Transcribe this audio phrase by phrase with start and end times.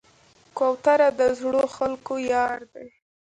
[0.57, 2.83] کوتره د زړو خلکو یار ده.